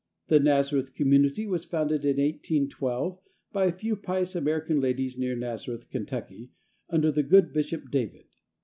The 0.29 0.39
Nazareth 0.39 0.95
community 0.95 1.45
was 1.45 1.63
founded 1.63 2.03
in 2.05 2.17
1812 2.17 3.19
by 3.53 3.65
a 3.67 3.71
few 3.71 3.95
pious 3.95 4.35
American 4.35 4.81
ladies 4.81 5.15
near 5.15 5.35
Nazareth, 5.35 5.91
Ky., 5.91 6.49
under 6.89 7.11
the 7.11 7.21
good 7.21 7.53
Bishop 7.53 7.91
David. 7.91 8.25